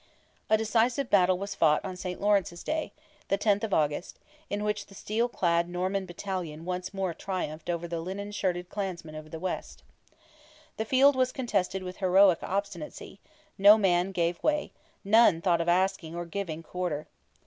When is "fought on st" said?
1.53-2.19